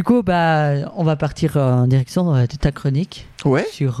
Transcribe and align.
Du 0.00 0.04
coup, 0.04 0.22
bah, 0.22 0.90
on 0.96 1.04
va 1.04 1.14
partir 1.16 1.58
en 1.58 1.86
direction 1.86 2.34
euh, 2.34 2.46
de 2.46 2.56
ta 2.56 2.72
chronique 2.72 3.28
Ouais. 3.44 3.66
sur. 3.70 4.00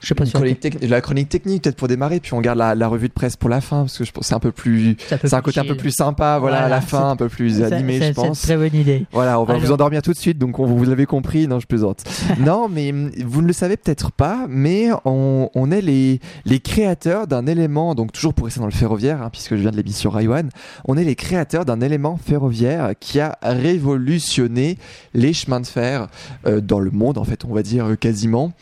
Je 0.00 0.06
sais 0.08 0.14
pas 0.14 0.24
chronique 0.26 0.60
tec- 0.60 0.78
la 0.88 1.00
chronique 1.00 1.28
technique 1.28 1.62
peut-être 1.62 1.76
pour 1.76 1.88
démarrer, 1.88 2.20
puis 2.20 2.34
on 2.34 2.40
garde 2.40 2.58
la, 2.58 2.74
la 2.74 2.88
revue 2.88 3.08
de 3.08 3.12
presse 3.12 3.36
pour 3.36 3.48
la 3.48 3.60
fin 3.60 3.80
parce 3.82 3.98
que 3.98 4.04
je 4.04 4.12
pense 4.12 4.26
c'est 4.26 4.34
un 4.34 4.40
peu 4.40 4.52
plus, 4.52 4.96
c'est 5.08 5.34
un 5.34 5.40
côté 5.40 5.60
un 5.60 5.64
peu 5.64 5.76
plus 5.76 5.90
sympa, 5.92 6.38
voilà, 6.38 6.64
à 6.64 6.68
la 6.68 6.80
fin, 6.80 6.98
c'est- 6.98 7.04
un 7.04 7.16
peu 7.16 7.28
plus 7.28 7.58
C'est- 7.58 7.72
animé, 7.72 7.94
c'est- 7.94 8.00
je 8.00 8.06
c'est 8.08 8.14
pense. 8.14 8.26
une 8.42 8.46
très 8.46 8.56
bonne 8.56 8.74
idée. 8.80 9.06
Voilà, 9.12 9.40
on 9.40 9.44
va 9.44 9.56
vous 9.58 9.72
endormir 9.72 10.02
tout 10.02 10.12
de 10.12 10.18
suite, 10.18 10.38
donc 10.38 10.58
on, 10.58 10.66
vous 10.66 10.84
l'avez 10.84 11.06
compris, 11.06 11.46
non, 11.48 11.60
je 11.60 11.66
plaisante. 11.66 12.04
non, 12.40 12.68
mais 12.68 12.90
hum, 12.92 13.10
vous 13.24 13.42
ne 13.42 13.46
le 13.46 13.52
savez 13.52 13.76
peut-être 13.76 14.12
pas, 14.12 14.46
mais 14.48 14.88
on, 15.04 15.50
on 15.54 15.70
est 15.70 15.80
les, 15.80 16.20
les 16.44 16.60
créateurs 16.60 17.26
d'un 17.26 17.46
élément, 17.46 17.94
donc 17.94 18.12
toujours 18.12 18.34
pour 18.34 18.44
rester 18.46 18.60
dans 18.60 18.66
le 18.66 18.72
ferroviaire, 18.72 19.22
hein, 19.22 19.30
puisque 19.30 19.56
je 19.56 19.60
viens 19.60 19.70
de 19.70 19.76
l'émission 19.76 20.10
Raiwan, 20.10 20.48
on 20.86 20.96
est 20.96 21.04
les 21.04 21.14
créateurs 21.16 21.64
d'un 21.64 21.80
élément 21.80 22.16
ferroviaire 22.22 22.90
qui 22.98 23.20
a 23.20 23.38
révolutionné 23.42 24.78
les 25.14 25.32
chemins 25.32 25.60
de 25.60 25.66
fer 25.66 26.08
euh, 26.46 26.60
dans 26.60 26.80
le 26.80 26.90
monde, 26.90 27.18
en 27.18 27.24
fait, 27.24 27.44
on 27.44 27.54
va 27.54 27.62
dire 27.62 27.86
euh, 27.86 27.96
quasiment. 27.96 28.52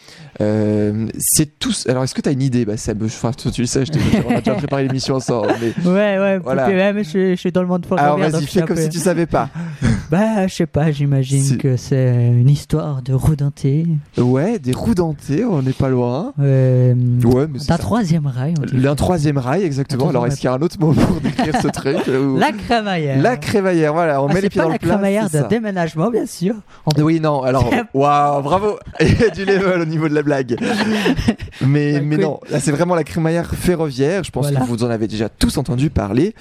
Euh, 0.41 1.06
c'est 1.27 1.59
tous. 1.59 1.87
Alors, 1.88 2.05
est-ce 2.05 2.14
que 2.14 2.20
tu 2.20 2.28
as 2.28 2.33
une 2.33 2.42
idée? 2.42 2.64
Bah, 2.64 2.77
Seb, 2.77 3.02
enfin, 3.02 3.32
toi, 3.32 3.51
tu 3.51 3.62
le 3.62 3.66
sais, 3.66 3.84
je 3.87 3.92
t'ai- 3.92 4.01
on 4.28 4.34
a 4.34 4.38
déjà 4.38 4.55
préparé 4.55 4.82
l'émission 4.82 5.15
ensemble. 5.16 5.55
Mais... 5.60 5.73
Ouais, 5.91 6.19
ouais, 6.19 6.38
Voilà. 6.38 6.65
poupée, 6.65 6.77
même, 6.77 7.02
je, 7.05 7.30
je 7.30 7.34
suis 7.34 7.51
dans 7.52 7.62
le 7.62 7.69
monde 7.69 7.87
Alors, 7.91 7.98
ferroviaire. 8.19 8.30
donc 8.30 8.41
vas-y, 8.42 8.46
fais 8.46 8.60
comme 8.62 8.77
peu- 8.77 8.82
si 8.82 8.88
tu 8.91 8.98
savais 8.98 9.27
pas. 9.27 9.48
Bah, 10.14 10.46
je 10.46 10.54
sais 10.54 10.66
pas, 10.66 10.92
j'imagine 10.92 11.56
que 11.59 11.77
c'est 11.77 12.27
une 12.28 12.48
histoire 12.48 13.02
de 13.02 13.12
roue 13.12 13.34
dentée. 13.34 13.84
Ouais, 14.16 14.60
des 14.60 14.70
roues 14.70 14.95
dentées, 14.95 15.45
on 15.45 15.60
n'est 15.60 15.73
pas 15.73 15.88
loin. 15.88 16.32
Euh, 16.38 16.95
Ouais, 17.24 17.46
mais 17.52 17.59
c'est 17.59 17.70
d'un 17.70 17.78
troisième 17.78 18.28
rail. 18.28 18.54
Un 18.87 18.95
troisième 18.95 19.38
rail, 19.38 19.64
exactement. 19.64 20.10
Alors, 20.10 20.24
est-ce 20.28 20.37
qu'il 20.37 20.45
y 20.45 20.48
a 20.48 20.52
un 20.52 20.62
autre 20.62 20.77
mot 20.78 20.92
pour 20.92 21.20
décrire 21.20 21.60
ce 21.60 21.66
truc 21.66 21.96
ou- 22.06 22.37
La 22.38 22.52
crémaillère. 22.52 23.20
La 23.20 23.37
crémaillère, 23.37 23.92
voilà, 23.92 24.23
on 24.23 24.28
Ah, 24.28 24.34
met 24.34 24.40
les 24.40 24.50
pieds 24.50 24.62
dans 24.62 24.68
la 24.68 24.74
le 24.74 24.78
plat. 24.78 24.95
crémaillère 24.95 25.27
c'est 25.28 25.38
de 25.38 25.42
ça. 25.42 25.48
déménagement, 25.48 26.10
bien 26.10 26.26
sûr. 26.26 26.54
On- 26.87 27.02
Oui, 27.02 27.18
non, 27.18 27.42
alors, 27.42 27.68
waouh, 27.92 28.40
bravo 28.42 28.78
Il 29.01 29.18
y 29.20 29.24
a 29.24 29.30
du 29.30 29.45
level 29.45 29.80
au 29.80 29.84
niveau 29.84 30.09
de 30.09 30.15
la 30.15 30.23
blague. 30.23 30.56
Mais, 31.66 31.95
Bah, 31.95 32.01
mais 32.04 32.16
non, 32.18 32.38
là, 32.51 32.60
c'est 32.60 32.73
vraiment 32.73 32.95
la 32.95 33.04
crémaillère 33.04 33.52
ferroviaire. 33.54 34.23
Je 34.23 34.30
pense 34.30 34.46
Voilà. 34.46 34.60
que 34.60 34.66
vous 34.66 34.85
en 34.85 34.90
avez 34.90 35.09
déjà 35.09 35.29
tous 35.29 35.57
entendu 35.59 35.90
parler. 35.90 36.35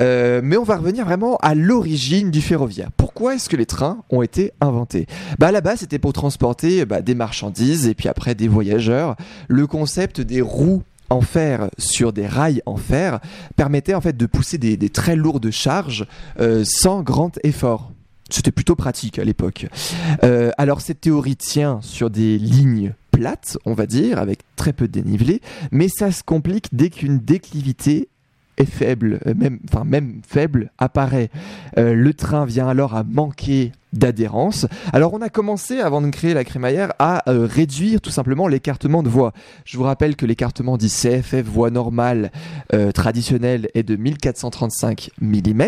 Euh, 0.00 0.40
mais 0.42 0.56
on 0.56 0.62
va 0.62 0.76
revenir 0.78 1.04
vraiment 1.04 1.36
à 1.42 1.54
l'origine 1.54 2.30
du 2.30 2.40
ferroviaire. 2.40 2.88
Pourquoi 2.96 3.11
est-ce 3.30 3.48
que 3.48 3.56
les 3.56 3.66
trains 3.66 4.02
ont 4.10 4.22
été 4.22 4.52
inventés? 4.60 5.06
Bah, 5.38 5.48
À 5.48 5.52
la 5.52 5.60
base, 5.60 5.80
c'était 5.80 5.98
pour 5.98 6.12
transporter 6.12 6.84
bah, 6.84 7.02
des 7.02 7.14
marchandises 7.14 7.86
et 7.86 7.94
puis 7.94 8.08
après 8.08 8.34
des 8.34 8.48
voyageurs. 8.48 9.16
Le 9.48 9.66
concept 9.66 10.20
des 10.20 10.40
roues 10.40 10.82
en 11.10 11.20
fer 11.20 11.68
sur 11.78 12.12
des 12.12 12.26
rails 12.26 12.62
en 12.66 12.76
fer 12.76 13.20
permettait 13.56 13.94
en 13.94 14.00
fait 14.00 14.16
de 14.16 14.26
pousser 14.26 14.58
des, 14.58 14.76
très 14.88 15.14
lourdes 15.14 15.50
charges 15.50 16.06
euh, 16.40 16.64
sans 16.66 17.02
grand 17.02 17.38
effort. 17.44 17.92
C'était 18.30 18.50
plutôt 18.50 18.76
pratique 18.76 19.18
à 19.18 19.24
l'époque. 19.24 19.66
Euh, 20.24 20.50
alors 20.56 20.80
cette 20.80 21.02
théorie 21.02 21.36
tient 21.36 21.80
sur 21.82 22.08
des 22.08 22.38
lignes 22.38 22.94
plates, 23.10 23.58
on 23.66 23.74
va 23.74 23.86
dire, 23.86 24.18
avec 24.18 24.40
très 24.56 24.72
peu 24.72 24.88
de 24.88 24.92
dénivelé, 24.92 25.42
mais 25.70 25.88
ça 25.88 26.10
se 26.10 26.22
complique 26.22 26.68
dès 26.72 26.88
qu'une 26.88 27.18
déclivité 27.18 28.08
est 28.56 28.64
faible, 28.64 29.20
euh, 29.26 29.34
enfin 29.70 29.84
même 29.84 30.22
faible, 30.26 30.70
apparaît. 30.78 31.30
Euh, 31.78 31.94
le 31.94 32.14
train 32.14 32.44
vient 32.44 32.68
alors 32.68 32.94
à 32.94 33.04
manquer 33.04 33.72
d'adhérence. 33.92 34.66
Alors 34.92 35.12
on 35.12 35.20
a 35.20 35.28
commencé, 35.28 35.80
avant 35.80 36.00
de 36.00 36.08
créer 36.08 36.34
la 36.34 36.44
crémaillère, 36.44 36.92
à 36.98 37.28
euh, 37.30 37.46
réduire 37.46 38.00
tout 38.00 38.10
simplement 38.10 38.48
l'écartement 38.48 39.02
de 39.02 39.08
voie. 39.08 39.32
Je 39.64 39.76
vous 39.76 39.84
rappelle 39.84 40.16
que 40.16 40.24
l'écartement 40.24 40.76
dit 40.76 40.88
CFF 40.88 41.42
voie 41.42 41.70
normale 41.70 42.30
euh, 42.72 42.90
traditionnelle 42.90 43.68
est 43.74 43.82
de 43.82 43.96
1435 43.96 45.10
mm. 45.20 45.62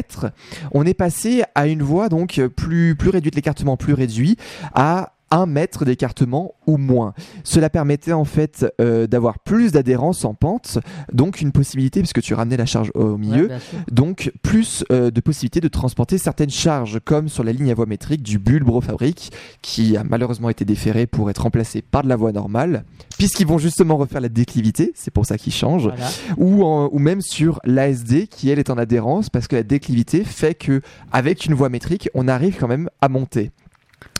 On 0.72 0.86
est 0.86 0.94
passé 0.94 1.44
à 1.54 1.66
une 1.66 1.82
voie 1.82 2.08
donc 2.08 2.40
plus, 2.56 2.96
plus 2.96 3.10
réduite, 3.10 3.34
l'écartement 3.34 3.76
plus 3.76 3.92
réduit, 3.92 4.36
à 4.74 5.12
1 5.30 5.46
mètre 5.46 5.84
d'écartement 5.84 6.54
ou 6.66 6.76
moins. 6.76 7.12
Cela 7.42 7.70
permettait 7.70 8.12
en 8.12 8.24
fait 8.24 8.66
euh, 8.80 9.06
d'avoir 9.06 9.38
plus 9.40 9.72
d'adhérence 9.72 10.24
en 10.24 10.34
pente, 10.34 10.78
donc 11.12 11.40
une 11.40 11.50
possibilité, 11.52 12.00
puisque 12.00 12.20
tu 12.22 12.34
ramenais 12.34 12.56
la 12.56 12.66
charge 12.66 12.90
au 12.94 13.16
milieu, 13.16 13.48
Ouais, 13.48 13.58
donc 13.90 14.32
plus 14.42 14.84
euh, 14.92 15.10
de 15.10 15.20
possibilités 15.20 15.60
de 15.60 15.68
transporter 15.68 16.18
certaines 16.18 16.50
charges, 16.50 17.00
comme 17.04 17.28
sur 17.28 17.42
la 17.42 17.52
ligne 17.52 17.70
à 17.70 17.74
voie 17.74 17.86
métrique 17.86 18.22
du 18.22 18.38
Bulbro 18.38 18.80
Fabrique, 18.80 19.32
qui 19.62 19.96
a 19.96 20.04
malheureusement 20.04 20.50
été 20.50 20.64
déféré 20.64 21.06
pour 21.06 21.30
être 21.30 21.42
remplacé 21.42 21.82
par 21.82 22.02
de 22.04 22.08
la 22.08 22.16
voie 22.16 22.32
normale, 22.32 22.84
puisqu'ils 23.18 23.46
vont 23.46 23.58
justement 23.58 23.96
refaire 23.96 24.20
la 24.20 24.28
déclivité, 24.28 24.92
c'est 24.94 25.10
pour 25.10 25.26
ça 25.26 25.36
qu'ils 25.38 25.52
changent, 25.52 25.88
Voilà. 25.88 26.08
ou, 26.36 26.64
en- 26.64 26.88
ou 26.92 26.98
même 26.98 27.20
sur 27.20 27.60
l'ASD, 27.64 28.28
qui 28.28 28.50
elle 28.50 28.58
est 28.58 28.70
en 28.70 28.78
adhérence, 28.78 29.30
parce 29.30 29.48
que 29.48 29.56
la 29.56 29.62
déclivité 29.62 30.22
fait 30.24 30.54
que 30.54 30.80
avec 31.12 31.46
une 31.46 31.54
voie 31.54 31.68
métrique, 31.70 32.08
on 32.14 32.28
arrive 32.28 32.56
quand 32.58 32.68
même 32.68 32.88
à 33.00 33.08
monter. 33.08 33.50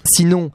Sinon, 0.05 0.51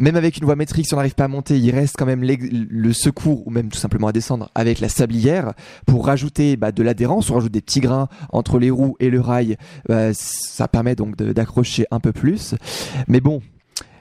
même 0.00 0.16
avec 0.16 0.38
une 0.38 0.44
voie 0.44 0.56
métrique, 0.56 0.86
si 0.86 0.94
on 0.94 0.96
n'arrive 0.96 1.14
pas 1.14 1.24
à 1.24 1.28
monter, 1.28 1.58
il 1.58 1.70
reste 1.70 1.94
quand 1.96 2.06
même 2.06 2.24
le 2.24 2.92
secours 2.92 3.46
ou 3.46 3.50
même 3.50 3.68
tout 3.68 3.78
simplement 3.78 4.08
à 4.08 4.12
descendre 4.12 4.50
avec 4.54 4.80
la 4.80 4.88
sablière 4.88 5.52
pour 5.86 6.06
rajouter 6.06 6.56
bah, 6.56 6.72
de 6.72 6.82
l'adhérence. 6.82 7.30
On 7.30 7.34
rajoute 7.34 7.52
des 7.52 7.60
petits 7.60 7.80
grains 7.80 8.08
entre 8.30 8.58
les 8.58 8.70
roues 8.70 8.96
et 8.98 9.10
le 9.10 9.20
rail. 9.20 9.56
Bah, 9.88 10.14
ça 10.14 10.68
permet 10.68 10.96
donc 10.96 11.16
d'accrocher 11.16 11.84
un 11.90 12.00
peu 12.00 12.12
plus. 12.12 12.54
Mais 13.08 13.20
bon, 13.20 13.42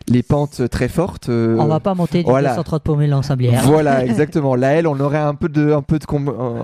les 0.10 0.24
pentes 0.24 0.70
très 0.70 0.88
fortes. 0.90 1.30
euh, 1.30 1.56
On 1.60 1.66
va 1.68 1.80
pas 1.80 1.94
monter 1.94 2.24
du 2.24 2.30
voilà. 2.30 2.50
230 2.50 2.84
pour 2.84 2.98
1000 2.98 3.14
en 3.14 3.22
sablière. 3.22 3.64
voilà, 3.66 4.04
exactement. 4.06 4.56
Là, 4.56 4.70
elle, 4.72 4.88
on 4.88 5.00
aurait 5.00 5.18
un 5.20 5.36
peu 5.36 5.48
de, 5.50 5.72
un 5.72 5.82
peu 5.82 6.00
de, 6.00 6.06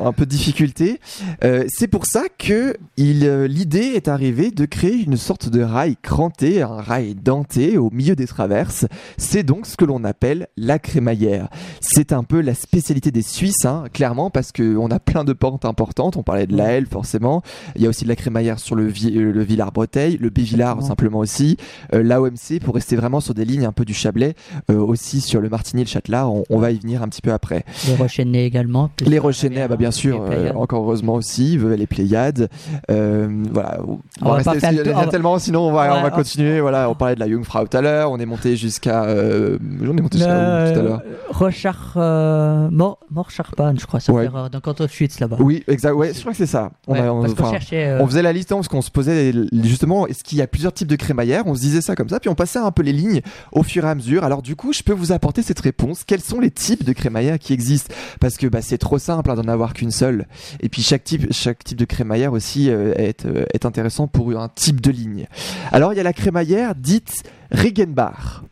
un 0.05 0.11
peu 0.11 0.25
de 0.25 0.29
difficulté. 0.29 0.99
Euh, 1.43 1.63
c'est 1.67 1.87
pour 1.87 2.05
ça 2.05 2.23
que 2.37 2.75
euh, 2.99 3.47
l'idée 3.47 3.91
est 3.95 4.07
arrivée 4.07 4.51
de 4.51 4.65
créer 4.65 5.03
une 5.03 5.17
sorte 5.17 5.49
de 5.49 5.61
rail 5.61 5.95
cranté, 6.01 6.61
un 6.61 6.81
rail 6.81 7.15
denté 7.15 7.77
au 7.77 7.89
milieu 7.91 8.15
des 8.15 8.27
traverses. 8.27 8.85
C'est 9.17 9.43
donc 9.43 9.65
ce 9.67 9.77
que 9.77 9.85
l'on 9.85 10.03
appelle 10.03 10.47
la 10.57 10.79
crémaillère. 10.79 11.49
C'est 11.81 12.11
un 12.13 12.23
peu 12.23 12.41
la 12.41 12.55
spécialité 12.55 13.11
des 13.11 13.21
Suisses, 13.21 13.65
hein, 13.65 13.83
clairement, 13.93 14.29
parce 14.31 14.51
que 14.51 14.75
on 14.77 14.89
a 14.89 14.99
plein 14.99 15.23
de 15.23 15.33
pentes 15.33 15.65
importantes. 15.65 16.17
On 16.17 16.23
parlait 16.23 16.47
de 16.47 16.57
la 16.57 16.71
L, 16.73 16.87
forcément. 16.87 17.43
Il 17.75 17.83
y 17.83 17.85
a 17.85 17.89
aussi 17.89 18.03
de 18.05 18.09
la 18.09 18.15
crémaillère 18.15 18.57
sur 18.59 18.75
le, 18.75 18.87
Vi- 18.87 19.11
le 19.11 19.43
Villars-Breteuil, 19.43 20.17
le 20.19 20.29
Bévillard, 20.29 20.81
simplement 20.81 21.19
aussi. 21.19 21.57
Euh, 21.93 22.01
L'AOMC, 22.01 22.59
pour 22.63 22.73
rester 22.75 22.95
vraiment 22.95 23.19
sur 23.19 23.34
des 23.35 23.45
lignes 23.45 23.65
un 23.65 23.71
peu 23.71 23.85
du 23.85 23.93
Chablais, 23.93 24.33
euh, 24.71 24.77
aussi 24.79 25.21
sur 25.21 25.41
le 25.41 25.49
Martigny 25.49 25.81
et 25.81 25.85
le 25.85 25.89
Châtelard, 25.89 26.33
on, 26.33 26.43
on 26.49 26.57
va 26.59 26.71
y 26.71 26.79
venir 26.79 27.03
un 27.03 27.07
petit 27.07 27.21
peu 27.21 27.31
après. 27.31 27.63
Les 27.87 27.95
Rochennais 27.95 28.45
également. 28.45 28.89
Les 29.05 29.19
Rochennais, 29.19 29.61
ah 29.61 29.67
bah 29.67 29.75
bien 29.75 29.91
sûr, 29.91 30.23
euh, 30.31 30.51
encore 30.55 30.81
heureusement 30.83 31.13
aussi, 31.13 31.57
les 31.57 31.85
Pléiades. 31.87 32.49
Euh, 32.89 33.27
voilà, 33.51 33.79
on, 33.87 33.99
On 34.21 34.33
va 34.33 34.43
pas 34.43 34.59
faire 34.59 34.71
le 34.71 34.83
tour, 34.83 35.09
tellement, 35.09 35.37
sinon 35.39 35.67
on 35.67 35.71
va, 35.71 35.83
Ouais, 35.91 35.99
on 35.99 36.01
va 36.01 36.07
on- 36.07 36.15
continuer. 36.15 36.59
Voilà, 36.61 36.89
on 36.89 36.95
parlait 36.95 37.15
de 37.15 37.19
la 37.19 37.27
Jungfrau 37.29 37.65
tout 37.67 37.77
à 37.77 37.81
l'heure, 37.81 38.11
on 38.11 38.17
est 38.17 38.25
monté 38.25 38.55
jusqu'à. 38.55 39.03
On 39.03 39.97
est 39.97 40.01
monté 40.01 40.17
jusqu'à 40.17 40.65
où, 40.69 40.73
tout 40.73 40.79
à 40.79 40.83
l'heure 40.83 41.01
Rochard, 41.29 41.93
euh, 41.97 42.69
Mor 42.71 42.99
Morcharpan, 43.11 43.73
je 43.79 43.85
crois, 43.85 43.99
ça 43.99 44.11
Ouais. 44.13 44.25
fait 44.51 44.61
canton 44.61 44.83
de 44.85 44.89
Schwytz 44.89 45.19
là-bas. 45.19 45.37
Oui, 45.39 45.63
exact, 45.67 45.93
ouais, 45.93 46.13
je 46.13 46.19
crois 46.19 46.31
que 46.31 46.37
c'est 46.37 46.45
ça. 46.45 46.71
On, 46.87 46.93
Ouais, 46.93 46.99
a- 47.01 47.13
on- 47.13 47.21
parce 47.21 47.33
qu'on 47.33 47.43
enfin, 47.43 47.51
cherchait. 47.51 47.87
euh, 47.87 47.99
On 48.01 48.07
faisait 48.07 48.21
la 48.21 48.33
liste 48.33 48.51
hein, 48.51 48.55
parce 48.55 48.67
qu'on 48.67 48.81
se 48.81 48.89
posait 48.91 49.31
les- 49.31 49.47
justement 49.63 50.07
est-ce 50.07 50.23
qu'il 50.23 50.37
y 50.37 50.41
a 50.41 50.47
plusieurs 50.47 50.73
types 50.73 50.87
de 50.87 50.95
crémaillère 50.95 51.43
On 51.45 51.55
se 51.55 51.59
disait 51.61 51.81
ça 51.81 51.95
comme 51.95 52.09
ça, 52.09 52.19
puis 52.19 52.29
on 52.29 52.35
passait 52.35 52.59
un 52.59 52.71
peu 52.71 52.81
les 52.83 52.93
lignes 52.93 53.21
au 53.51 53.63
fur 53.63 53.85
et 53.85 53.89
à 53.89 53.95
mesure. 53.95 54.23
Alors 54.23 54.41
du 54.41 54.55
coup, 54.55 54.73
je 54.73 54.83
peux 54.83 54.93
vous 54.93 55.11
apporter 55.11 55.41
cette 55.41 55.59
réponse. 55.59 56.03
Quels 56.03 56.21
sont 56.21 56.39
les 56.39 56.51
types 56.51 56.83
de 56.83 56.93
crémaillère 56.93 57.39
qui 57.39 57.53
existent? 57.53 57.93
Parce 58.19 58.37
que 58.37 58.47
bah, 58.47 58.61
c'est 58.61 58.77
trop 58.77 58.99
simple 58.99 59.31
hein, 59.31 59.35
d'en 59.35 59.47
avoir 59.47 59.73
qu'une 59.73 59.91
seule. 59.91 60.27
Et 60.59 60.69
puis 60.69 60.81
chaque 60.81 61.03
type, 61.03 61.25
de 61.25 61.85
crémaillère 61.85 62.33
aussi 62.33 62.69
euh, 62.69 62.93
est, 62.95 63.25
euh, 63.25 63.45
est 63.53 63.65
intéressant 63.65 64.07
pour 64.07 64.31
un 64.39 64.49
type 64.49 64.81
de 64.81 64.91
ligne. 64.91 65.27
Alors 65.71 65.93
il 65.93 65.97
y 65.97 65.99
a 65.99 66.03
la 66.03 66.13
crémaillère 66.13 66.75
dite 66.75 67.23
Regenbach. 67.51 68.43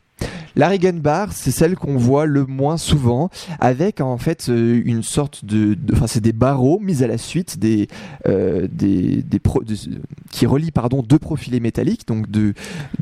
La 0.56 0.69
Regenbar, 0.69 1.31
c'est 1.34 1.52
celle 1.52 1.75
qu'on 1.75 1.97
voit 1.97 2.25
le 2.25 2.46
moins 2.46 2.78
souvent, 2.78 3.30
avec 3.59 4.02
en 4.02 4.18
fait 4.18 4.47
euh, 4.50 4.81
une 4.86 5.03
sorte 5.03 5.46
de, 5.46 5.74
de- 5.74 5.94
enfin 5.94 6.08
c'est 6.08 6.22
des 6.22 6.34
barreaux 6.34 6.80
mis 6.80 7.03
à 7.03 7.08
la 7.08 7.18
suite 7.18 7.58
des, 7.59 7.88
euh, 8.28 8.68
des, 8.72 9.24
des 9.24 9.40
pro- 9.40 9.64
de- 9.64 9.75
qui 10.31 10.46
relient 10.46 10.72
pardon 10.72 11.02
deux 11.02 11.19
profilés 11.19 11.59
métalliques, 11.59 12.08
donc 12.08 12.30
de 12.30 12.53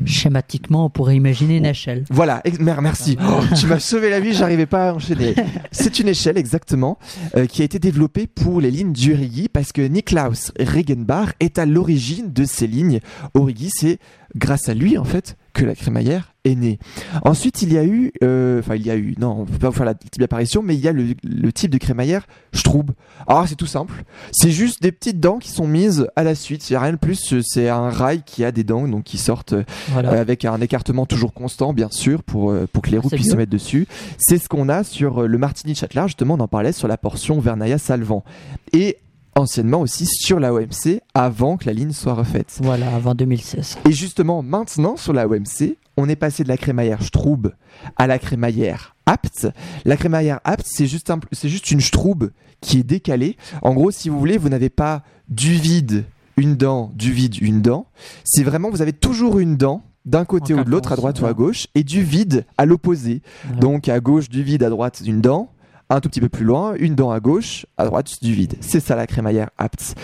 Schématiquement, 0.04 0.86
on 0.86 0.90
pourrait 0.90 1.16
imaginer 1.16 1.56
une 1.58 1.66
échelle. 1.66 2.04
voilà, 2.10 2.40
ex- 2.44 2.58
mer- 2.58 2.82
merci. 2.82 3.16
Oh, 3.22 3.40
tu 3.58 3.66
m'as 3.66 3.78
sauvé 3.80 4.10
la 4.10 4.20
vie, 4.20 4.32
j'arrivais 4.32 4.66
pas 4.66 4.90
à 4.90 4.94
enchaîner. 4.94 5.34
C'est 5.70 5.98
une 5.98 6.08
échelle 6.08 6.38
exactement 6.38 6.98
euh, 7.36 7.46
qui 7.46 7.62
a 7.62 7.64
été 7.64 7.78
développée 7.78 8.26
pour 8.26 8.60
les 8.60 8.70
lignes 8.70 8.92
d'Urigi 8.92 9.48
parce 9.48 9.72
que 9.72 9.82
Niklaus 9.82 10.52
Regenbach 10.58 11.30
est 11.40 11.58
à 11.58 11.66
l'origine 11.66 12.32
de 12.32 12.44
ces 12.44 12.66
lignes. 12.66 13.00
Origi, 13.34 13.70
c'est 13.72 13.98
grâce 14.36 14.68
à 14.68 14.74
lui 14.74 14.98
en 14.98 15.04
fait 15.04 15.36
que 15.52 15.64
la 15.64 15.74
crémaillère 15.74 16.31
est. 16.44 16.78
Ensuite, 17.24 17.62
il 17.62 17.72
y 17.72 17.78
a 17.78 17.84
eu, 17.84 18.12
euh, 18.22 18.58
enfin 18.60 18.74
il 18.74 18.84
y 18.86 18.90
a 18.90 18.96
eu, 18.96 19.14
non, 19.18 19.40
on 19.40 19.44
peut 19.44 19.58
pas 19.58 19.68
vous 19.70 19.76
faire 19.76 19.86
la 19.86 19.94
type 19.94 20.18
d'apparition, 20.18 20.62
mais 20.62 20.74
il 20.74 20.80
y 20.80 20.88
a 20.88 20.92
le, 20.92 21.14
le 21.22 21.52
type 21.52 21.70
de 21.70 21.78
crémaillère 21.78 22.26
Straub. 22.52 22.90
Alors 23.26 23.46
c'est 23.46 23.54
tout 23.54 23.66
simple, 23.66 24.02
c'est 24.32 24.50
juste 24.50 24.82
des 24.82 24.90
petites 24.92 25.20
dents 25.20 25.38
qui 25.38 25.50
sont 25.50 25.66
mises 25.66 26.08
à 26.16 26.24
la 26.24 26.34
suite. 26.34 26.68
Il 26.68 26.72
y 26.72 26.76
a 26.76 26.80
rien 26.80 26.92
de 26.92 26.96
plus, 26.98 27.34
c'est 27.42 27.68
un 27.68 27.90
rail 27.90 28.22
qui 28.26 28.44
a 28.44 28.50
des 28.52 28.64
dents 28.64 28.88
donc 28.88 29.04
qui 29.04 29.18
sortent 29.18 29.54
Voilà. 29.90 30.12
euh, 30.12 30.20
avec 30.20 30.44
un 30.44 30.60
écartement 30.60 31.06
toujours 31.06 31.32
constant, 31.32 31.72
bien 31.72 31.88
sûr, 31.90 32.22
pour, 32.22 32.50
euh, 32.50 32.66
pour 32.72 32.82
que 32.82 32.90
les 32.90 32.98
roues 32.98 33.08
puissent 33.10 33.30
se 33.30 33.36
mettre 33.36 33.52
dessus. 33.52 33.86
C'est 34.18 34.38
ce 34.38 34.48
qu'on 34.48 34.68
a 34.68 34.82
sur 34.84 35.28
le 35.28 35.38
Martigny-Châtelard, 35.38 36.08
justement, 36.08 36.34
on 36.34 36.40
en 36.40 36.48
parlait 36.48 36.72
sur 36.72 36.88
la 36.88 36.96
portion 36.96 37.38
Vernaya-Salvan. 37.40 38.24
Et 38.72 38.98
anciennement 39.34 39.80
aussi 39.80 40.06
sur 40.06 40.38
la 40.40 40.52
OMC 40.52 41.00
avant 41.14 41.56
que 41.56 41.66
la 41.66 41.72
ligne 41.72 41.92
soit 41.92 42.14
refaite. 42.14 42.58
Voilà, 42.62 42.94
avant 42.94 43.14
2016. 43.14 43.78
Et 43.88 43.92
justement, 43.92 44.42
maintenant 44.42 44.96
sur 44.96 45.12
la 45.12 45.26
OMC, 45.26 45.76
on 45.96 46.08
est 46.08 46.16
passé 46.16 46.42
de 46.42 46.48
la 46.48 46.56
crémaillère 46.56 47.02
Stroub 47.02 47.52
à 47.96 48.06
la 48.06 48.18
crémaillère 48.18 48.94
Apt. 49.06 49.48
La 49.84 49.96
crémaillère 49.96 50.40
Apt, 50.44 50.64
c'est 50.66 50.86
juste, 50.86 51.10
un- 51.10 51.20
c'est 51.32 51.48
juste 51.48 51.70
une 51.70 51.80
Stroub 51.80 52.30
qui 52.60 52.78
est 52.78 52.82
décalée. 52.84 53.36
En 53.62 53.74
gros, 53.74 53.90
si 53.90 54.08
vous 54.08 54.18
voulez, 54.18 54.38
vous 54.38 54.48
n'avez 54.48 54.70
pas 54.70 55.02
du 55.28 55.52
vide, 55.54 56.04
une 56.36 56.56
dent, 56.56 56.92
du 56.94 57.12
vide, 57.12 57.36
une 57.42 57.60
dent. 57.60 57.86
C'est 58.24 58.42
vraiment, 58.44 58.70
vous 58.70 58.80
avez 58.82 58.92
toujours 58.92 59.38
une 59.38 59.56
dent 59.56 59.82
d'un 60.04 60.24
côté 60.24 60.52
En 60.54 60.58
ou 60.58 60.64
de 60.64 60.70
l'autre, 60.70 60.92
à 60.92 60.96
droite 60.96 61.20
ou 61.20 61.26
à 61.26 61.32
gauche, 61.34 61.66
et 61.74 61.84
du 61.84 62.02
vide 62.02 62.44
à 62.58 62.64
l'opposé. 62.66 63.22
Donc 63.60 63.88
à 63.88 64.00
gauche 64.00 64.28
du 64.28 64.42
vide, 64.42 64.62
à 64.64 64.70
droite 64.70 65.02
une 65.06 65.20
dent. 65.20 65.50
Un 65.94 66.00
tout 66.00 66.08
petit 66.08 66.20
peu 66.22 66.30
plus 66.30 66.44
loin, 66.46 66.72
une 66.78 66.94
dent 66.94 67.10
à 67.10 67.20
gauche, 67.20 67.66
à 67.76 67.84
droite 67.84 68.10
du 68.22 68.32
vide. 68.32 68.54
C'est 68.62 68.80
ça 68.80 68.96
la 68.96 69.06
crémaillère 69.06 69.50
Apt. 69.58 69.94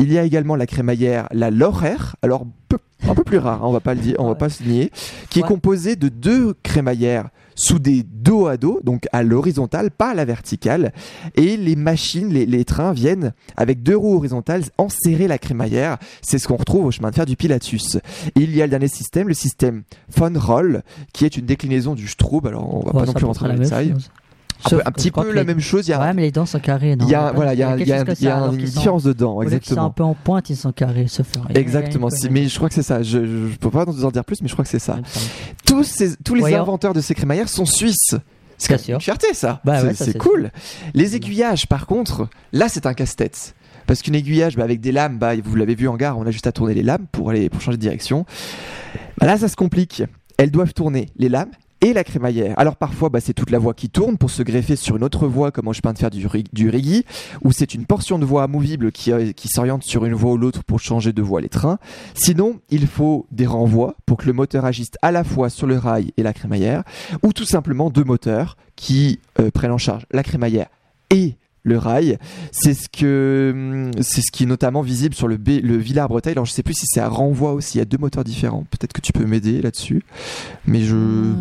Il 0.00 0.12
y 0.12 0.18
a 0.18 0.24
également 0.24 0.56
la 0.56 0.66
crémaillère, 0.66 1.28
la 1.30 1.50
Lorer, 1.52 1.96
alors 2.22 2.46
peu- 2.68 2.78
un 3.08 3.14
peu 3.14 3.22
plus 3.22 3.38
rare, 3.38 3.62
hein, 3.62 3.66
on 3.68 3.72
va 3.72 3.78
pas 3.80 3.94
le 3.94 4.00
dire, 4.00 4.16
on 4.18 4.26
va 4.26 4.34
pas 4.34 4.48
se 4.48 4.64
nier, 4.64 4.90
qui 5.30 5.38
est 5.38 5.42
composée 5.42 5.94
de 5.94 6.08
deux 6.08 6.54
crémaillères 6.64 7.28
soudées 7.54 8.02
dos 8.04 8.46
à 8.48 8.56
dos, 8.56 8.80
donc 8.82 9.06
à 9.12 9.22
l'horizontale, 9.22 9.90
pas 9.92 10.10
à 10.10 10.14
la 10.14 10.24
verticale. 10.24 10.92
Et 11.36 11.56
les 11.56 11.76
machines, 11.76 12.28
les, 12.30 12.44
les 12.44 12.64
trains 12.64 12.92
viennent 12.92 13.32
avec 13.56 13.82
deux 13.84 13.96
roues 13.96 14.16
horizontales 14.16 14.64
enserrer 14.78 15.28
la 15.28 15.38
crémaillère. 15.38 15.96
C'est 16.22 16.38
ce 16.38 16.48
qu'on 16.48 16.56
retrouve 16.56 16.86
au 16.86 16.90
chemin 16.90 17.10
de 17.10 17.14
fer 17.14 17.24
du 17.24 17.36
Pilatus. 17.36 17.96
Et 18.34 18.40
il 18.40 18.54
y 18.54 18.60
a 18.62 18.66
le 18.66 18.70
dernier 18.70 18.88
système, 18.88 19.28
le 19.28 19.34
système 19.34 19.84
Von 20.16 20.32
Roll, 20.38 20.82
qui 21.12 21.24
est 21.24 21.36
une 21.36 21.46
déclinaison 21.46 21.94
du 21.94 22.08
Stroub. 22.08 22.46
Alors 22.46 22.74
on 22.74 22.80
va 22.80 22.86
Ouais, 22.92 23.00
pas 23.00 23.06
non 23.06 23.12
plus 23.12 23.24
rentrer 23.26 23.46
dans 23.46 23.54
les 23.54 23.60
détails. 23.60 23.94
Sauf 24.62 24.80
peu- 24.82 24.88
un 24.88 24.90
petit 24.92 25.10
peu 25.10 25.32
la 25.32 25.42
les- 25.42 25.46
même 25.46 25.60
chose. 25.60 25.86
Il 25.86 25.90
y 25.90 25.94
a, 25.94 26.00
Ouais, 26.00 26.14
mais 26.14 26.22
les 26.22 26.30
dents 26.32 26.46
sont 26.46 26.58
carrées. 26.58 26.96
Non, 26.96 27.04
il 27.06 27.10
y 27.10 27.14
a, 27.14 27.32
voilà, 27.32 27.52
il 27.54 27.58
y 27.60 27.62
a, 27.62 27.76
y 27.76 27.80
y 27.80 27.92
une 27.92 27.98
sont- 27.98 28.04
différence 28.04 28.56
qu'ils 28.56 28.68
soient 28.72 29.42
exactement. 29.42 29.84
un 29.86 29.90
peu 29.90 30.02
en 30.02 30.14
pointe, 30.14 30.50
ils 30.50 30.56
sont 30.56 30.72
carrés, 30.72 31.06
sauf 31.08 31.26
Exactement, 31.54 32.10
c'est- 32.10 32.30
mais 32.30 32.48
je 32.48 32.56
crois 32.56 32.68
que 32.68 32.74
c'est 32.74 32.82
ça. 32.82 33.02
Je, 33.02 33.24
je 33.50 33.56
peux 33.58 33.70
pas 33.70 33.84
vous 33.84 34.04
en 34.04 34.10
dire 34.10 34.24
plus, 34.24 34.40
mais 34.42 34.48
je 34.48 34.52
crois 34.54 34.64
que 34.64 34.70
c'est 34.70 34.78
ça. 34.78 34.98
Tous, 35.66 35.84
ces, 35.84 36.16
tous 36.16 36.34
les 36.34 36.40
Voyons. 36.40 36.62
inventeurs 36.62 36.94
de 36.94 37.00
ces 37.00 37.14
crémaillères 37.14 37.48
sont 37.48 37.66
suisses. 37.66 38.14
C'est 38.58 38.88
une 38.88 39.00
fierté, 39.00 39.26
ça. 39.34 39.60
Bah 39.64 39.80
c'est 39.80 39.86
ouais, 39.88 39.94
c'est 39.94 40.04
c'est 40.12 40.18
cool. 40.18 40.50
Les 40.94 41.14
aiguillages, 41.14 41.66
par 41.66 41.86
contre, 41.86 42.28
là, 42.52 42.68
c'est 42.70 42.86
un 42.86 42.94
casse-tête. 42.94 43.54
Parce 43.86 44.02
qu'une 44.02 44.14
aiguillage 44.16 44.56
bah, 44.56 44.64
avec 44.64 44.80
des 44.80 44.90
lames, 44.92 45.18
bah, 45.18 45.32
vous 45.44 45.54
l'avez 45.56 45.74
vu 45.74 45.86
en 45.88 45.96
gare, 45.96 46.18
on 46.18 46.26
a 46.26 46.30
juste 46.30 46.46
à 46.46 46.52
tourner 46.52 46.72
les 46.74 46.82
lames 46.82 47.06
pour 47.12 47.30
aller 47.30 47.48
pour 47.50 47.60
changer 47.60 47.76
de 47.76 47.82
direction. 47.82 48.24
Bah, 49.18 49.26
là, 49.26 49.36
ça 49.36 49.48
se 49.48 49.56
complique. 49.56 50.02
Elles 50.38 50.50
doivent 50.50 50.72
tourner 50.74 51.06
les 51.18 51.28
lames 51.28 51.50
et 51.80 51.92
la 51.92 52.04
crémaillère. 52.04 52.58
Alors 52.58 52.76
parfois, 52.76 53.08
bah, 53.08 53.20
c'est 53.20 53.34
toute 53.34 53.50
la 53.50 53.58
voie 53.58 53.74
qui 53.74 53.88
tourne 53.88 54.16
pour 54.16 54.30
se 54.30 54.42
greffer 54.42 54.76
sur 54.76 54.96
une 54.96 55.04
autre 55.04 55.26
voie, 55.26 55.50
comme 55.50 55.72
je 55.72 55.80
peins 55.80 55.92
de 55.92 55.98
faire 55.98 56.10
du, 56.10 56.26
du 56.52 57.04
ou 57.44 57.52
c'est 57.52 57.74
une 57.74 57.86
portion 57.86 58.18
de 58.18 58.24
voie 58.24 58.42
amovible 58.42 58.92
qui, 58.92 59.12
euh, 59.12 59.32
qui 59.32 59.48
s'oriente 59.48 59.82
sur 59.82 60.04
une 60.04 60.14
voie 60.14 60.32
ou 60.32 60.36
l'autre 60.36 60.64
pour 60.64 60.80
changer 60.80 61.12
de 61.12 61.22
voie 61.22 61.40
les 61.40 61.48
trains. 61.48 61.78
Sinon, 62.14 62.60
il 62.70 62.86
faut 62.86 63.26
des 63.30 63.46
renvois 63.46 63.96
pour 64.06 64.18
que 64.18 64.26
le 64.26 64.32
moteur 64.32 64.64
agisse 64.64 64.90
à 65.02 65.12
la 65.12 65.24
fois 65.24 65.50
sur 65.50 65.66
le 65.66 65.76
rail 65.76 66.12
et 66.16 66.22
la 66.22 66.32
crémaillère, 66.32 66.82
ou 67.22 67.32
tout 67.32 67.44
simplement 67.44 67.90
deux 67.90 68.04
moteurs 68.04 68.56
qui 68.74 69.20
euh, 69.40 69.50
prennent 69.50 69.72
en 69.72 69.78
charge 69.78 70.06
la 70.10 70.22
crémaillère 70.22 70.68
et 71.10 71.36
le 71.66 71.78
rail. 71.78 72.16
C'est 72.52 72.74
ce 72.74 72.88
que 72.88 73.50
hum, 73.52 73.90
c'est 74.00 74.22
ce 74.22 74.30
qui 74.32 74.44
est 74.44 74.46
notamment 74.46 74.80
visible 74.82 75.14
sur 75.14 75.28
le, 75.28 75.36
B, 75.36 75.60
le 75.62 75.76
Villard 75.76 76.08
Bretagne. 76.08 76.32
Alors 76.32 76.46
je 76.46 76.52
sais 76.52 76.62
plus 76.62 76.74
si 76.74 76.86
c'est 76.86 77.00
à 77.00 77.08
renvoi 77.08 77.52
aussi. 77.52 77.76
Il 77.76 77.78
y 77.78 77.82
a 77.82 77.84
deux 77.84 77.98
moteurs 77.98 78.24
différents. 78.24 78.64
Peut-être 78.70 78.92
que 78.92 79.00
tu 79.00 79.12
peux 79.12 79.26
m'aider 79.26 79.60
là-dessus. 79.60 80.02
Mais 80.66 80.82
je, 80.82 80.96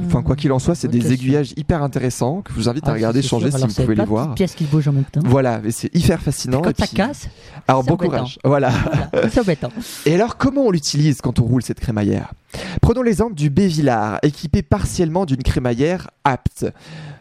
enfin 0.08 0.24
quoi 0.24 0.36
qu'il 0.36 0.52
en 0.52 0.60
soit, 0.60 0.76
c'est 0.76 0.88
des 0.88 1.14
aiguillages 1.14 1.54
hyper 1.58 1.84
intéressants 1.84 2.42
que 2.42 2.52
je 2.52 2.56
vous 2.58 2.68
invite 2.70 2.88
à 2.88 2.92
Ah, 2.92 2.96
regarder, 2.96 3.22
changer 3.22 3.52
si 3.52 3.58
vous 3.62 3.74
pouvez 3.74 3.96
les 3.96 4.06
voir. 4.06 4.34
pièces 4.36 4.56
qui 4.56 4.66
bougent 4.66 4.88
en 4.88 4.94
même 4.94 5.04
temps. 5.06 5.22
Voilà, 5.24 5.62
et 5.64 5.72
c'est 5.72 5.94
hyper 5.96 6.22
fascinant. 6.22 6.62
Quand 6.62 6.72
et 6.72 6.86
ça 6.86 6.88
casse, 6.88 7.28
alors 7.68 7.84
bon 7.84 7.96
courage. 7.96 8.40
Voilà. 8.44 8.72
voilà, 9.12 9.30
c'est 9.30 9.40
embêtant. 9.40 9.72
Et 10.06 10.16
alors, 10.16 10.38
comment 10.38 10.66
on 10.66 10.72
l'utilise 10.72 11.22
quand 11.22 11.40
on 11.40 11.44
roule 11.44 11.62
cette 11.62 11.80
crémaillère? 11.80 12.34
Prenons 12.82 13.02
l'exemple 13.02 13.36
du 13.36 13.50
B-Villard, 13.50 14.20
équipé 14.24 14.62
partiellement 14.64 15.26
d'une 15.26 15.44
crémaillère 15.44 16.10
apte. 16.24 16.66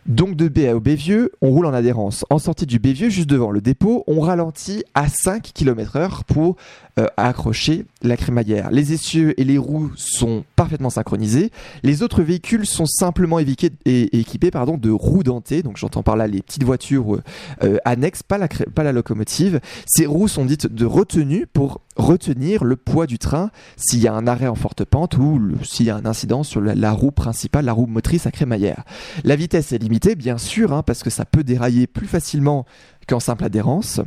Donc 0.06 0.36
de 0.36 0.48
B 0.48 0.70
au 0.74 0.80
Bévieux, 0.80 1.32
on 1.40 1.50
roule 1.50 1.64
en 1.64 1.72
adhérence. 1.72 2.26
En 2.28 2.38
sortie 2.38 2.66
du 2.66 2.78
Bévieux, 2.78 3.08
juste 3.08 3.28
devant 3.28 3.50
le 3.50 3.62
dépôt, 3.62 4.04
on 4.06 4.20
ralentit 4.20 4.84
à 4.92 5.08
5 5.08 5.52
km/h 5.54 6.24
pour 6.26 6.56
euh, 6.96 7.08
accrocher 7.16 7.86
la 8.02 8.16
crémaillère. 8.16 8.70
Les 8.70 8.92
essieux 8.92 9.38
et 9.40 9.42
les 9.42 9.58
roues 9.58 9.90
sont 9.96 10.44
parfaitement 10.54 10.90
synchronisés. 10.90 11.50
Les 11.82 12.04
autres 12.04 12.22
véhicules 12.22 12.66
sont 12.66 12.86
simplement 12.86 13.40
équipés 13.40 13.70
de 13.84 14.90
roues 14.90 15.24
dentées. 15.24 15.64
Donc 15.64 15.76
j'entends 15.76 16.04
par 16.04 16.14
là 16.14 16.28
les 16.28 16.40
petites 16.40 16.62
voitures 16.62 17.20
euh, 17.64 17.78
annexes, 17.84 18.22
pas 18.22 18.38
la, 18.38 18.92
locomotive. 18.92 19.58
Ces 19.86 20.06
roues 20.06 20.28
sont 20.28 20.44
dites 20.44 20.68
de 20.68 20.86
retenue 20.86 21.48
pour 21.52 21.80
retenir 21.96 22.62
le 22.62 22.76
poids 22.76 23.08
du 23.08 23.18
train 23.18 23.50
s'il 23.76 23.98
y 23.98 24.06
a 24.06 24.14
un 24.14 24.28
arrêt 24.28 24.46
en 24.46 24.54
forte 24.54 24.84
pente 24.84 25.16
ou 25.16 25.40
s'il 25.64 25.86
y 25.86 25.90
a 25.90 25.96
un 25.96 26.06
incident 26.06 26.44
sur 26.44 26.60
la, 26.60 26.76
la 26.76 26.92
roue 26.92 27.10
principale, 27.10 27.64
la 27.64 27.72
roue 27.72 27.86
motrice 27.86 28.26
à 28.26 28.30
crémaillère. 28.30 28.84
La 29.24 29.34
vitesse 29.34 29.72
est 29.72 29.78
limitée, 29.78 30.14
bien 30.14 30.38
sûr, 30.38 30.72
hein, 30.72 30.84
parce 30.84 31.02
que 31.02 31.10
ça 31.10 31.24
peut 31.24 31.42
dérailler 31.42 31.88
plus 31.88 32.06
facilement 32.06 32.66
qu'en 33.08 33.18
simple 33.18 33.42
adhérence. 33.42 34.00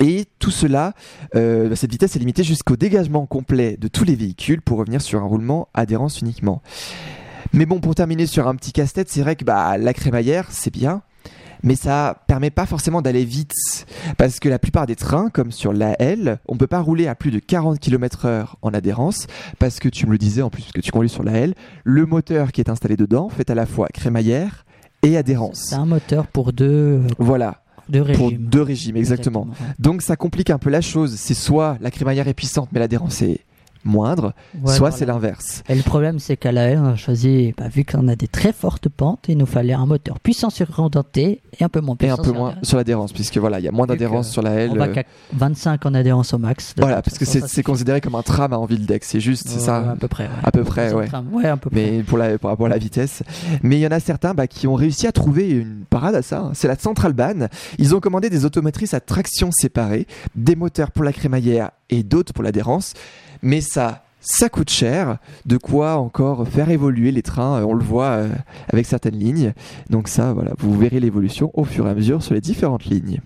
Et 0.00 0.26
tout 0.38 0.50
cela, 0.50 0.92
euh, 1.34 1.74
cette 1.74 1.90
vitesse 1.90 2.16
est 2.16 2.18
limitée 2.18 2.44
jusqu'au 2.44 2.76
dégagement 2.76 3.26
complet 3.26 3.76
de 3.80 3.88
tous 3.88 4.04
les 4.04 4.16
véhicules 4.16 4.60
pour 4.60 4.78
revenir 4.78 5.00
sur 5.00 5.22
un 5.22 5.26
roulement 5.26 5.68
adhérence 5.74 6.20
uniquement. 6.20 6.62
Mais 7.52 7.66
bon, 7.66 7.78
pour 7.78 7.94
terminer 7.94 8.26
sur 8.26 8.48
un 8.48 8.56
petit 8.56 8.72
casse-tête, 8.72 9.08
c'est 9.08 9.22
vrai 9.22 9.36
que 9.36 9.44
bah, 9.44 9.78
la 9.78 9.94
crémaillère, 9.94 10.48
c'est 10.50 10.72
bien, 10.72 11.02
mais 11.62 11.76
ça 11.76 12.22
permet 12.26 12.50
pas 12.50 12.66
forcément 12.66 13.02
d'aller 13.02 13.24
vite. 13.24 13.86
Parce 14.18 14.40
que 14.40 14.48
la 14.48 14.58
plupart 14.58 14.86
des 14.86 14.96
trains, 14.96 15.30
comme 15.30 15.52
sur 15.52 15.72
la 15.72 16.00
L, 16.00 16.38
on 16.46 16.56
peut 16.56 16.66
pas 16.66 16.80
rouler 16.80 17.06
à 17.06 17.14
plus 17.14 17.30
de 17.30 17.38
40 17.38 17.78
km/h 17.78 18.54
en 18.62 18.74
adhérence, 18.74 19.26
parce 19.58 19.78
que 19.78 19.88
tu 19.88 20.06
me 20.06 20.12
le 20.12 20.18
disais 20.18 20.42
en 20.42 20.50
plus, 20.50 20.62
parce 20.62 20.72
que 20.72 20.80
tu 20.80 20.90
conduis 20.90 21.08
sur 21.08 21.22
la 21.22 21.32
L, 21.32 21.54
le 21.84 22.06
moteur 22.06 22.52
qui 22.52 22.60
est 22.60 22.68
installé 22.68 22.96
dedans 22.96 23.28
fait 23.28 23.48
à 23.50 23.54
la 23.54 23.66
fois 23.66 23.88
crémaillère 23.88 24.64
et 25.02 25.16
adhérence. 25.16 25.66
C'est 25.68 25.76
un 25.76 25.86
moteur 25.86 26.26
pour 26.26 26.52
deux, 26.52 27.00
euh, 27.00 27.06
Voilà, 27.18 27.63
deux 27.88 28.02
pour 28.14 28.32
deux 28.32 28.62
régimes, 28.62 28.96
exactement. 28.96 29.48
Donc 29.78 30.02
ça 30.02 30.16
complique 30.16 30.50
un 30.50 30.58
peu 30.58 30.70
la 30.70 30.80
chose. 30.80 31.14
C'est 31.16 31.34
soit 31.34 31.76
la 31.80 31.90
crémaillère 31.90 32.28
est 32.28 32.34
puissante, 32.34 32.68
mais 32.72 32.80
l'adhérence 32.80 33.22
est 33.22 33.40
moindre, 33.84 34.32
Ouais, 34.54 34.70
soit 34.70 34.78
voilà. 34.78 34.96
c'est 34.96 35.06
l'inverse. 35.06 35.62
Et 35.68 35.74
le 35.74 35.82
problème, 35.82 36.18
c'est 36.18 36.36
qu'à 36.36 36.52
la 36.52 36.62
L, 36.68 36.78
on 36.82 36.86
a 36.86 36.96
choisi, 36.96 37.54
bah, 37.56 37.68
vu 37.68 37.84
qu'on 37.84 38.08
a 38.08 38.16
des 38.16 38.28
très 38.28 38.52
fortes 38.52 38.88
pentes, 38.88 39.24
il 39.28 39.36
nous 39.38 39.46
fallait 39.46 39.72
un 39.72 39.86
moteur 39.86 40.20
puissant 40.20 40.50
sur 40.50 40.68
rendenté 40.74 41.42
et 41.58 41.64
un 41.64 41.68
peu 41.68 41.80
moins 41.80 41.96
Et 42.00 42.08
un 42.08 42.16
puissant 42.16 42.22
peu 42.22 42.30
sur 42.30 42.34
moins 42.34 42.54
sur 42.62 42.76
l'adhérence, 42.76 43.12
puisque 43.12 43.38
voilà, 43.38 43.58
il 43.60 43.64
y 43.64 43.68
a 43.68 43.72
moins 43.72 43.86
d'adhérence 43.86 44.30
sur 44.30 44.42
la 44.42 44.50
L. 44.52 44.70
On 44.72 44.76
va 44.76 44.86
euh, 44.86 44.92
qu'à 44.92 45.04
25 45.34 45.84
en 45.86 45.94
adhérence 45.94 46.32
au 46.34 46.38
max. 46.38 46.74
Voilà, 46.78 47.02
parce 47.02 47.18
que 47.18 47.24
c'est 47.24 47.62
considéré 47.62 48.00
comme 48.00 48.14
un 48.14 48.22
tram 48.22 48.52
à 48.52 48.58
envie 48.58 48.78
deck, 48.78 49.04
c'est 49.04 49.20
juste, 49.20 49.48
c'est 49.48 49.60
ça. 49.60 49.92
À 49.92 49.96
peu 49.96 50.08
près, 50.08 50.24
ouais. 50.24 50.30
À 50.42 50.50
peu 50.50 50.64
près, 50.64 50.92
ouais. 50.92 51.08
Ouais, 51.32 51.46
à 51.46 51.56
peu 51.56 51.70
près. 51.70 51.80
mais 51.80 52.02
pour, 52.02 52.18
la, 52.18 52.38
pour 52.38 52.50
rapport 52.50 52.66
à 52.66 52.70
la 52.70 52.78
vitesse. 52.78 53.22
Mais 53.62 53.76
il 53.76 53.80
y 53.80 53.86
en 53.86 53.90
a 53.90 54.00
certains 54.00 54.34
bah, 54.34 54.46
qui 54.46 54.66
ont 54.66 54.74
réussi 54.74 55.06
à 55.06 55.12
trouver 55.12 55.48
une 55.50 55.84
parade 55.88 56.14
à 56.14 56.22
ça. 56.22 56.40
hein. 56.40 56.50
C'est 56.54 56.68
la 56.68 56.76
Centralbahn. 56.78 57.48
Ils 57.78 57.94
ont 57.94 58.00
commandé 58.00 58.30
des 58.30 58.44
automotrices 58.44 58.94
à 58.94 59.00
traction 59.00 59.50
séparée, 59.52 60.06
des 60.34 60.56
moteurs 60.56 60.90
pour 60.90 61.04
la 61.04 61.12
crémaillère 61.12 61.70
et 61.90 62.02
d'autres 62.02 62.32
pour 62.32 62.44
l'adhérence. 62.44 62.94
Mais 63.42 63.60
ça, 63.60 64.04
ça 64.20 64.48
coûte 64.48 64.70
cher. 64.70 65.18
De 65.44 65.56
quoi 65.56 65.96
encore 65.96 66.48
faire 66.48 66.70
évoluer 66.70 67.12
les 67.12 67.22
trains. 67.22 67.60
euh, 67.60 67.66
On 67.66 67.74
le 67.74 67.84
voit 67.84 68.10
euh, 68.10 68.28
avec 68.68 68.86
certaines 68.86 69.18
lignes. 69.18 69.52
Donc 69.90 70.08
ça, 70.08 70.32
voilà, 70.32 70.52
vous 70.58 70.76
verrez 70.78 71.00
l'évolution 71.00 71.50
au 71.54 71.64
fur 71.64 71.86
et 71.86 71.90
à 71.90 71.94
mesure 71.94 72.22
sur 72.22 72.34
les 72.34 72.40
différentes 72.40 72.86
lignes. 72.86 73.20